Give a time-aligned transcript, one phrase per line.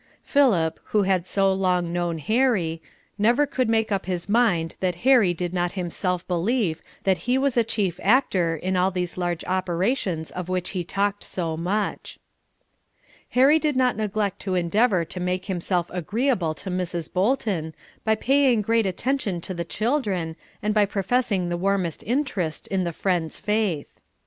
[0.23, 2.81] Philip, who had so long known Harry,
[3.19, 7.55] never could make up his mind that Harry did not himself believe that he was
[7.55, 12.17] a chief actor in all these large operations of which he talked so much.
[13.37, 17.13] Harry did not neglect to endeavor to make himself agreeable to Mrs.
[17.13, 22.85] Bolton, by paying great attention to the children, and by professing the warmest interest in
[22.85, 23.99] the Friends' faith.